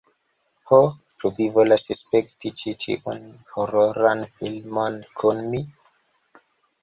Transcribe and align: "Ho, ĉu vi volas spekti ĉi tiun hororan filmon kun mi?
"Ho, 0.69 0.77
ĉu 1.23 1.29
vi 1.39 1.45
volas 1.57 1.83
spekti 1.97 2.51
ĉi 2.61 2.73
tiun 2.83 3.21
hororan 3.57 4.23
filmon 4.39 4.97
kun 5.21 5.45
mi? 5.53 5.61